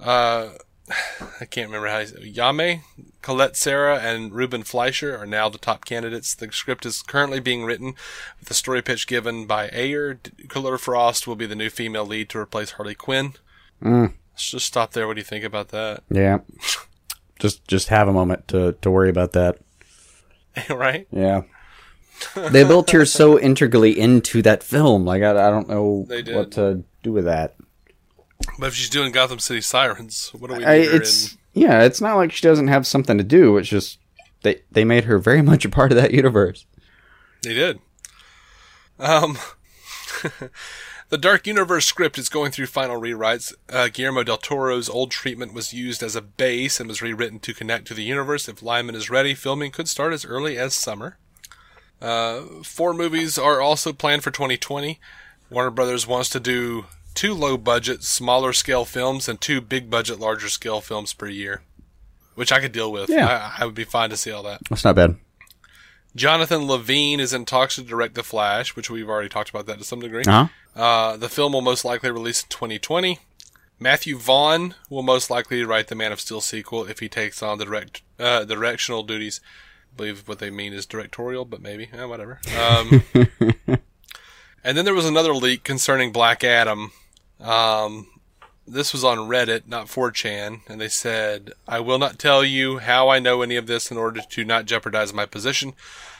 [0.00, 0.50] Uh,
[1.40, 2.82] I can't remember how Jaume,
[3.22, 6.34] Colette Sarah, and Ruben Fleischer are now the top candidates.
[6.34, 7.94] The script is currently being written
[8.38, 10.18] with the story pitch given by Ayer.
[10.48, 13.34] Killer Frost will be the new female lead to replace Harley Quinn.
[13.82, 14.14] Mm.
[14.32, 15.06] Let's just stop there.
[15.06, 16.02] What do you think about that?
[16.10, 16.38] Yeah.
[17.38, 19.58] just just have a moment to to worry about that.
[20.70, 21.06] right?
[21.10, 21.42] Yeah.
[22.34, 25.04] they built her so integrally into that film.
[25.04, 27.54] Like I, I don't know what to do with that.
[28.58, 31.82] But if she's doing Gotham City Sirens, what do we I, need her it's yeah,
[31.82, 33.56] it's not like she doesn't have something to do.
[33.56, 33.98] It's just
[34.42, 36.66] they they made her very much a part of that universe.
[37.42, 37.80] They did.
[38.98, 39.38] Um,
[41.08, 43.52] the Dark Universe script is going through final rewrites.
[43.68, 47.54] Uh, Guillermo del Toro's old treatment was used as a base and was rewritten to
[47.54, 48.48] connect to the universe.
[48.48, 51.16] If Liman is ready, filming could start as early as summer.
[52.00, 55.00] Uh, four movies are also planned for 2020.
[55.50, 60.20] Warner Brothers wants to do two low budget, smaller scale films and two big budget,
[60.20, 61.62] larger scale films per year,
[62.34, 63.08] which I could deal with.
[63.08, 63.52] Yeah.
[63.58, 64.60] I, I would be fine to see all that.
[64.68, 65.16] That's not bad.
[66.18, 69.78] Jonathan Levine is in talks to direct The Flash, which we've already talked about that
[69.78, 70.24] to some degree.
[70.26, 70.48] Huh?
[70.74, 73.20] Uh, the film will most likely release in 2020.
[73.78, 77.58] Matthew Vaughn will most likely write the Man of Steel sequel if he takes on
[77.58, 79.40] the direct uh, directional duties.
[79.92, 82.40] I believe what they mean is directorial, but maybe eh, whatever.
[82.58, 83.04] Um,
[84.64, 86.90] and then there was another leak concerning Black Adam.
[87.40, 88.08] Um,
[88.68, 93.08] this was on Reddit, not 4chan, and they said, "I will not tell you how
[93.08, 95.74] I know any of this in order to not jeopardize my position."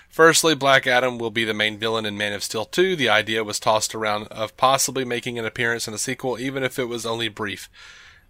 [0.08, 2.96] Firstly, Black Adam will be the main villain in Man of Steel 2.
[2.96, 6.78] The idea was tossed around of possibly making an appearance in a sequel, even if
[6.78, 7.68] it was only brief.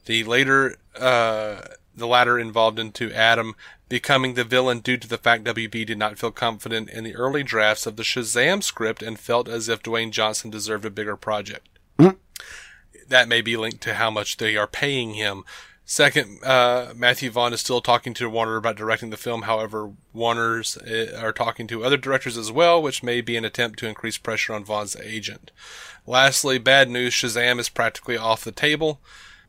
[0.06, 1.62] The later, uh,
[1.94, 3.54] the latter involved into Adam
[3.88, 7.42] becoming the villain due to the fact WB did not feel confident in the early
[7.42, 11.68] drafts of the Shazam script and felt as if Dwayne Johnson deserved a bigger project.
[13.08, 15.44] That may be linked to how much they are paying him.
[15.90, 19.42] Second, uh, Matthew Vaughn is still talking to Warner about directing the film.
[19.42, 23.78] However, Warner's uh, are talking to other directors as well, which may be an attempt
[23.78, 25.50] to increase pressure on Vaughn's agent.
[26.06, 29.00] Lastly, bad news: Shazam is practically off the table.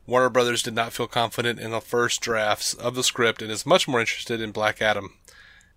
[0.06, 3.66] Warner Brothers did not feel confident in the first drafts of the script and is
[3.66, 5.12] much more interested in Black Adam.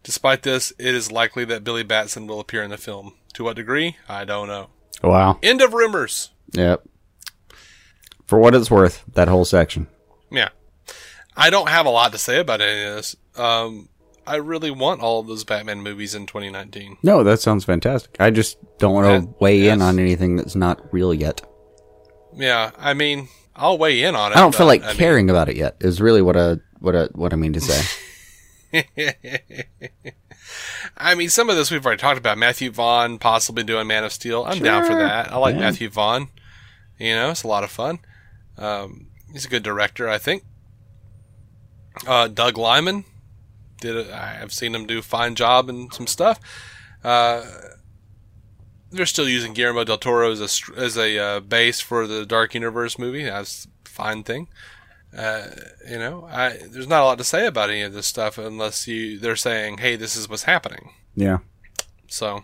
[0.02, 3.16] Despite this, it is likely that Billy Batson will appear in the film.
[3.34, 3.98] To what degree?
[4.08, 4.70] I don't know.
[5.04, 5.40] Wow.
[5.44, 6.32] End of rumors.
[6.54, 6.84] Yep.
[8.26, 9.88] For what it's worth, that whole section.
[10.32, 10.50] Yeah.
[11.36, 13.16] I don't have a lot to say about any of this.
[13.36, 13.90] Um,
[14.26, 16.98] I really want all of those Batman movies in 2019.
[17.04, 18.16] No, that sounds fantastic.
[18.20, 21.42] I just don't want to weigh in on anything that's not real yet.
[22.36, 24.38] Yeah, I mean, I'll weigh in on it.
[24.38, 25.76] I don't feel like I mean- caring about it yet.
[25.82, 27.84] Is really what I what I what I mean to say.
[30.98, 32.38] I mean, some of this we've already talked about.
[32.38, 34.44] Matthew Vaughn possibly doing Man of Steel.
[34.46, 35.32] I'm down for that.
[35.32, 35.62] I like Yeah.
[35.62, 36.30] Matthew Vaughn.
[37.00, 38.00] You know, it's a lot of fun.
[38.58, 40.44] Um, he's a good director, I think.
[42.08, 43.06] Uh, Doug Liman
[43.80, 43.96] did.
[43.96, 46.40] A, I've seen him do a fine job and some stuff.
[47.04, 47.44] Uh,
[48.92, 52.54] they're still using Guillermo del Toro as a as a uh, base for the Dark
[52.54, 53.24] Universe movie.
[53.24, 54.48] That's a fine thing.
[55.16, 55.48] Uh,
[55.90, 58.88] you know, I there's not a lot to say about any of this stuff unless
[58.88, 61.40] you they're saying, "Hey, this is what's happening." Yeah.
[62.08, 62.44] So,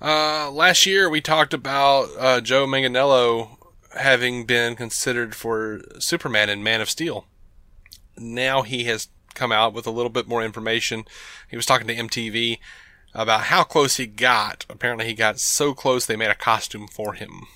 [0.00, 3.56] uh, last year we talked about uh, Joe Manganiello
[3.96, 7.26] having been considered for Superman and Man of Steel.
[8.16, 11.04] Now he has come out with a little bit more information.
[11.48, 12.58] He was talking to MTV
[13.14, 14.66] about how close he got.
[14.68, 17.46] Apparently, he got so close they made a costume for him.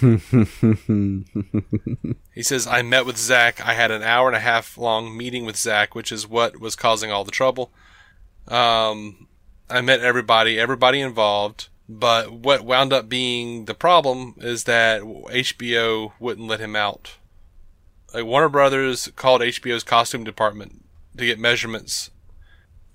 [2.34, 3.64] He says, I met with Zack.
[3.64, 6.74] I had an hour and a half long meeting with Zack, which is what was
[6.74, 7.70] causing all the trouble.
[8.48, 9.28] Um,
[9.70, 11.68] I met everybody, everybody involved.
[11.88, 17.16] But what wound up being the problem is that HBO wouldn't let him out.
[18.12, 20.84] Like Warner Brothers called HBO's costume department
[21.16, 22.10] to get measurements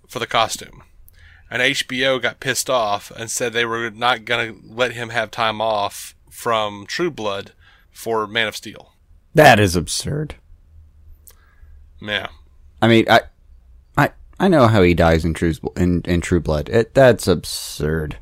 [0.07, 0.83] for the costume.
[1.51, 5.31] And HBO got pissed off and said they were not going to let him have
[5.31, 7.51] time off from True Blood
[7.91, 8.93] for Man of Steel.
[9.33, 10.35] That is absurd.
[12.01, 12.27] Yeah.
[12.81, 13.21] I mean, I
[13.97, 16.69] I I know how he dies in True in, in True Blood.
[16.69, 18.17] It, that's absurd.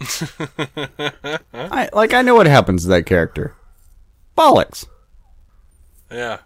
[1.52, 3.54] I like I know what happens to that character.
[4.36, 4.86] Bollocks.
[6.10, 6.38] Yeah.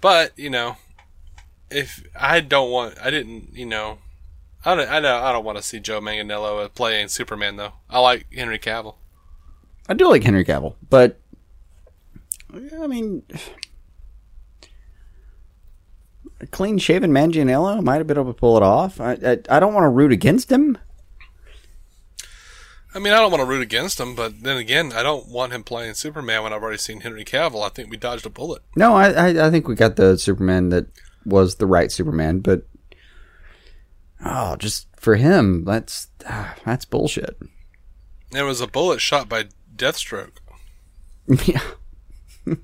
[0.00, 0.76] But, you know,
[1.70, 3.98] if I don't want, I didn't, you know,
[4.64, 7.72] I don't, I don't, I don't want to see Joe Manganiello uh, playing Superman though.
[7.88, 8.96] I like Henry Cavill.
[9.88, 11.18] I do like Henry Cavill, but
[12.52, 13.22] I mean,
[16.40, 19.00] a clean shaven Manganiello might have been able to pull it off.
[19.00, 20.78] I I, I don't want to root against him.
[22.94, 25.52] I mean, I don't want to root against him, but then again, I don't want
[25.52, 27.64] him playing Superman when I've already seen Henry Cavill.
[27.64, 28.62] I think we dodged a bullet.
[28.76, 30.86] No, I, I I think we got the Superman that
[31.26, 32.62] was the right Superman, but
[34.24, 37.38] oh, just for him, that's ah, that's bullshit.
[38.30, 39.44] There was a bullet shot by
[39.76, 40.38] Deathstroke.
[41.44, 41.60] yeah,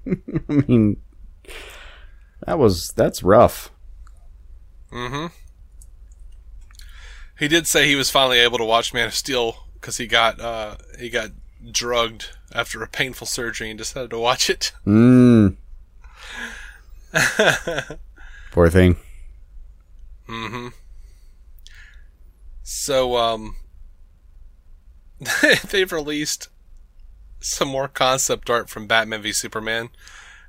[0.49, 1.03] I mean,
[2.47, 3.71] that was that's rough.
[4.91, 5.27] Mm-hmm.
[7.39, 10.41] He did say he was finally able to watch Man of Steel because he got
[10.41, 11.31] uh, he got
[11.71, 14.73] drugged after a painful surgery and decided to watch it.
[14.87, 15.57] Mm.
[18.51, 18.97] Poor thing.
[20.29, 20.69] Mm-hmm.
[22.65, 23.55] So, um,
[25.71, 26.49] they've released
[27.39, 29.91] some more concept art from Batman v Superman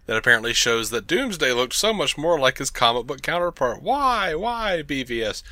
[0.07, 3.83] that apparently shows that Doomsday looked so much more like his comic book counterpart.
[3.83, 4.33] Why?
[4.33, 5.43] Why BVS?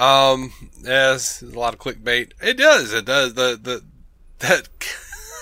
[0.00, 2.32] Um, yes, there's a lot of clickbait.
[2.40, 2.94] It does.
[2.94, 3.34] It does.
[3.34, 3.84] The the
[4.38, 4.68] that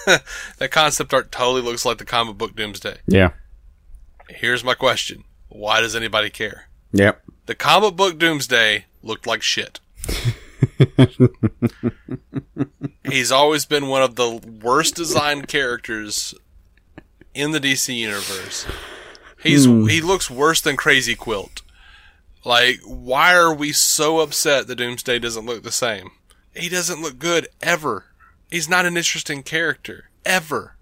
[0.58, 2.98] that concept art totally looks like the comic book Doomsday.
[3.06, 3.30] Yeah.
[4.28, 6.68] Here's my question: Why does anybody care?
[6.92, 7.22] Yep.
[7.46, 9.78] The comic book Doomsday looked like shit.
[13.08, 16.34] He's always been one of the worst designed characters
[17.32, 18.66] in the DC universe.
[19.40, 21.62] He's he looks worse than Crazy Quilt.
[22.44, 26.11] Like, why are we so upset that Doomsday doesn't look the same?
[26.55, 28.07] He doesn't look good ever.
[28.51, 30.77] He's not an interesting character ever.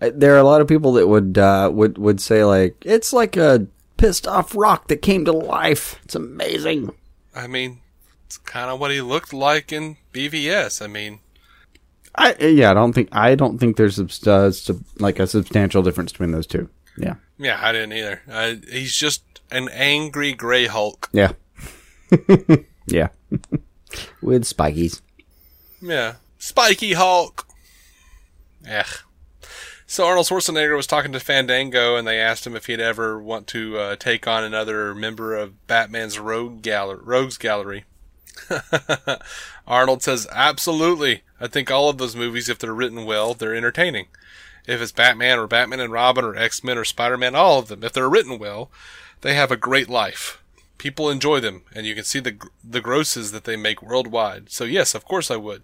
[0.00, 3.12] Uh, There are a lot of people that would uh, would would say like it's
[3.12, 6.00] like a pissed off rock that came to life.
[6.04, 6.92] It's amazing.
[7.34, 7.80] I mean,
[8.26, 10.82] it's kind of what he looked like in BVS.
[10.82, 11.20] I mean,
[12.14, 14.52] I yeah, I don't think I don't think there's uh,
[14.98, 16.68] like a substantial difference between those two.
[16.96, 18.22] Yeah, yeah, I didn't either.
[18.30, 19.22] I, he's just
[19.54, 21.08] an angry gray Hulk.
[21.12, 21.32] yeah,
[22.86, 23.08] yeah,
[24.22, 25.00] with spikies.
[25.80, 26.14] Yeah.
[26.38, 27.46] Spiky Hulk.
[28.70, 28.86] Ugh.
[29.86, 33.46] So Arnold Schwarzenegger was talking to Fandango, and they asked him if he'd ever want
[33.48, 37.84] to uh, take on another member of Batman's Rogue Gallery, Rogues Gallery.
[39.66, 41.22] Arnold says, "Absolutely.
[41.40, 44.06] I think all of those movies, if they're written well, they're entertaining.
[44.66, 47.68] If it's Batman or Batman and Robin or X Men or Spider Man, all of
[47.68, 48.70] them, if they're written well,
[49.24, 50.42] they have a great life.
[50.76, 54.50] People enjoy them, and you can see the the grosses that they make worldwide.
[54.50, 55.62] So yes, of course I would."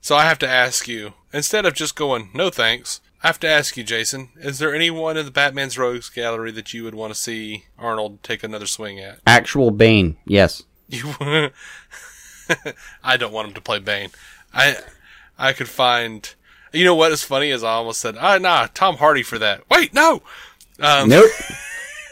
[0.00, 3.48] So I have to ask you, instead of just going, no thanks, I have to
[3.48, 7.12] ask you, Jason, is there anyone in the Batman's Rogues Gallery that you would want
[7.12, 9.20] to see Arnold take another swing at?
[9.26, 10.64] Actual Bane, yes.
[10.92, 11.14] You,
[13.04, 14.10] I don't want him to play Bane.
[14.52, 14.78] I,
[15.38, 16.34] I could find,
[16.72, 19.62] you know what is funny is I almost said, ah, nah, Tom Hardy for that.
[19.70, 20.22] Wait, no!
[20.80, 21.30] Um, Nope.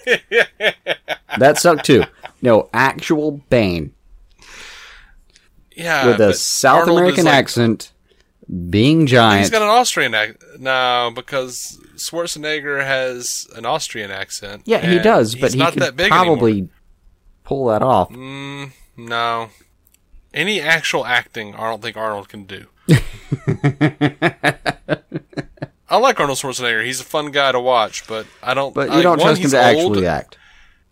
[1.38, 2.04] that sucked too.
[2.42, 3.92] No, actual Bane
[5.76, 7.92] yeah, with a South Arnold American like- accent,
[8.70, 9.40] being giant.
[9.40, 10.60] He's got an Austrian accent.
[10.60, 14.62] No, because Schwarzenegger has an Austrian accent.
[14.66, 16.70] yeah, he does, but he not could that big probably anymore.
[17.44, 18.10] pull that off.
[18.10, 19.50] Mm, no.
[20.34, 22.66] Any actual acting, I don't think Arnold can do.
[25.90, 26.84] I like Arnold Schwarzenegger.
[26.84, 28.74] He's a fun guy to watch, but I don't.
[28.74, 29.92] But I- you don't one, trust him to old.
[29.96, 30.36] actually act.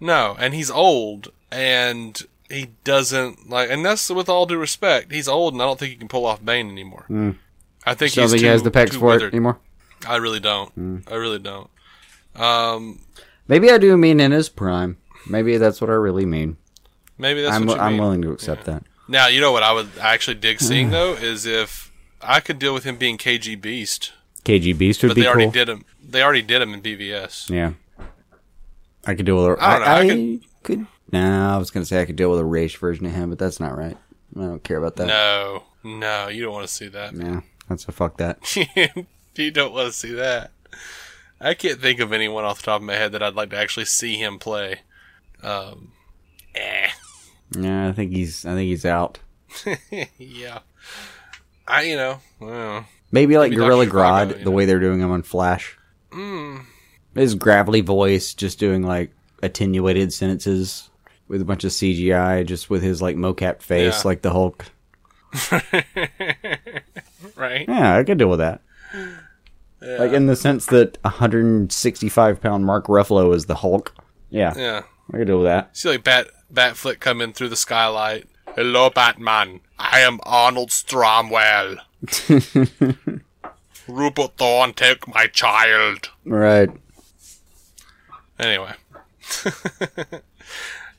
[0.00, 3.70] No, and he's old, and he doesn't like.
[3.70, 5.12] And that's with all due respect.
[5.12, 7.06] He's old, and I don't think he can pull off Bane anymore.
[7.84, 9.58] I think So he's too, he has the pecs for it anymore.
[10.06, 11.04] I really don't.
[11.10, 11.70] I really don't.
[12.34, 13.00] Um,
[13.48, 14.98] Maybe I do mean in his prime.
[15.28, 16.56] Maybe that's what I really mean.
[17.18, 18.00] maybe that's I'm what you I'm mean.
[18.02, 18.82] willing to accept that.
[19.08, 22.74] Now, you know what I would actually dig seeing though is if I could deal
[22.74, 24.12] with him being KG Beast,
[24.46, 25.52] KG Beast would but be they already cool.
[25.52, 25.84] did him.
[26.08, 27.50] They already did him in BVS.
[27.50, 27.72] Yeah.
[29.04, 29.64] I could deal with a.
[29.64, 30.86] I don't know, I I, could- could.
[31.12, 33.38] Nah, I was gonna say I could deal with a race version of him, but
[33.38, 33.96] that's not right.
[34.36, 35.06] I don't care about that.
[35.06, 37.14] No, no, you don't want to see that.
[37.14, 38.38] Yeah, that's a fuck that.
[39.36, 40.50] you don't want to see that.
[41.40, 43.56] I can't think of anyone off the top of my head that I'd like to
[43.58, 44.80] actually see him play.
[45.42, 45.92] Um,
[46.54, 46.88] eh,
[47.56, 48.44] Yeah, I think he's.
[48.44, 49.18] I think he's out.
[50.18, 50.60] yeah.
[51.68, 54.50] I, you know, well, Maybe like Maybe Gorilla Grodd, you the know.
[54.52, 55.76] way they're doing him on Flash.
[56.12, 56.64] mm,
[57.14, 59.10] His gravelly voice, just doing like
[59.42, 60.90] attenuated sentences
[61.28, 64.08] with a bunch of CGI, just with his like mocap face, Yeah.
[64.08, 64.66] like the Hulk.
[67.36, 67.66] right?
[67.68, 68.60] Yeah, I could deal with that.
[69.82, 69.96] Yeah.
[69.98, 73.94] Like in the sense that 165 pound Mark Ruffalo is the Hulk.
[74.30, 74.82] Yeah, yeah.
[75.12, 75.76] I could deal with that.
[75.76, 78.26] See like Bat Batfleck come in through the skylight.
[78.54, 79.60] Hello, Batman.
[79.78, 81.78] I am Arnold Stromwell.
[83.88, 86.10] Rupert Thorne, take my child.
[86.24, 86.70] Right.
[88.38, 88.72] Anyway.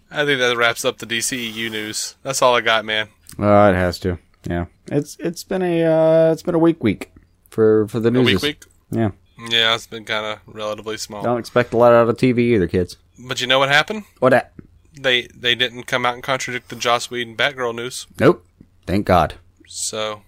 [0.10, 2.16] I think that wraps up the DCEU news.
[2.24, 3.10] That's all I got, man.
[3.38, 4.18] Uh, it has to.
[4.46, 7.12] Yeah, it's it's been a uh, it's been a week week
[7.50, 8.26] for for the A news.
[8.26, 8.64] week week.
[8.92, 9.12] Yeah,
[9.50, 11.22] Yeah, it's been kind of relatively small.
[11.22, 12.96] don't expect a lot out of TV either, kids.
[13.20, 14.04] But you know what happened?
[14.20, 14.34] What?
[14.34, 14.54] At?
[14.94, 18.08] They they didn't come out and contradict the Joss Whedon Batgirl news.
[18.20, 18.46] Nope.
[18.86, 19.34] Thank God.
[19.68, 20.22] So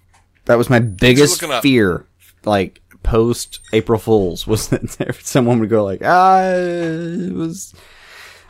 [0.45, 2.05] That was my biggest fear.
[2.45, 7.73] Like post April Fools was that someone would go like, ah, it was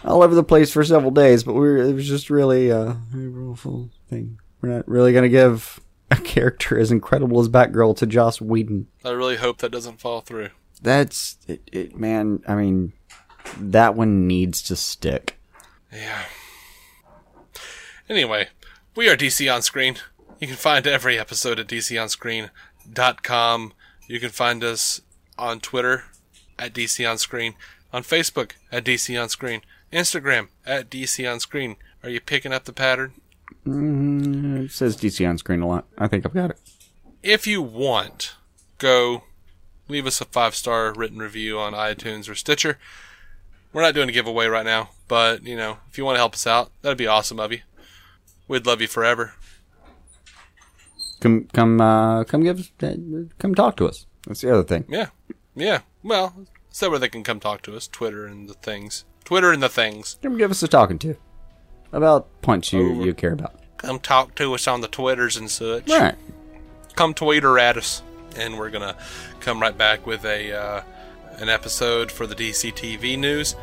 [0.04, 2.94] all over the place for several days, but we were, it was just really uh,
[3.10, 4.40] April Fool thing.
[4.62, 5.80] We're not really gonna give
[6.12, 8.88] a character as incredible as Batgirl to Joss Whedon.
[9.06, 10.50] I really hope that doesn't fall through.
[10.82, 12.44] That's it, it man.
[12.48, 12.94] I mean,
[13.58, 15.40] that one needs to stick.
[15.92, 16.24] Yeah.
[18.08, 18.50] Anyway,
[18.96, 19.98] we are DC on Screen.
[20.40, 23.74] You can find every episode at DCOnScreen.com.
[24.10, 25.02] You can find us
[25.38, 26.06] on Twitter
[26.58, 27.54] at DC on Screen,
[27.94, 29.62] on Facebook at DC on Screen,
[29.94, 31.76] Instagram at DC on Screen.
[32.02, 33.14] Are you picking up the pattern?
[33.68, 35.86] Mm, it says DC on screen a lot.
[35.96, 36.60] I think I've got it.
[37.22, 38.36] If you want,
[38.80, 39.26] go
[39.88, 42.80] leave us a five star written review on iTunes or Stitcher.
[43.72, 46.34] We're not doing a giveaway right now, but you know, if you want to help
[46.34, 47.60] us out, that'd be awesome of you.
[48.48, 49.34] We'd love you forever.
[51.20, 52.96] Come come uh, come give us uh,
[53.38, 54.06] come talk to us.
[54.28, 54.86] That's the other thing.
[54.90, 55.08] Yeah.
[55.56, 55.82] Yeah.
[56.04, 57.88] Well, so where they can come talk to us.
[57.88, 59.06] Twitter and the things.
[59.24, 60.18] Twitter and the things.
[60.22, 61.16] Come give us a talking to
[61.92, 63.06] about points you Over.
[63.06, 63.56] you care about.
[63.78, 65.90] Come talk to us on the Twitters and such.
[65.90, 66.16] Right.
[66.96, 68.02] Come Twitter at us.
[68.36, 68.96] And we're going to
[69.40, 70.82] come right back with a uh,
[71.38, 73.56] an episode for the DC TV news.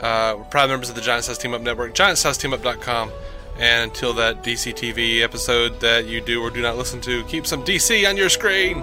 [0.00, 3.10] Uh, we're proud members of the Giant Size Team Up Network, giantsizesteamup.com.
[3.56, 7.46] And until that DC TV episode that you do or do not listen to, keep
[7.46, 8.82] some DC on your screen.